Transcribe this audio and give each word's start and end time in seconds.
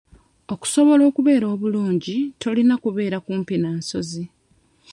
Okusobola 0.53 1.03
okubeera 1.09 1.45
obulungi, 1.53 2.17
tolina 2.41 2.75
kubeera 2.83 3.17
kumpi 3.25 3.55
na 3.63 3.69
nsozi. 3.79 4.23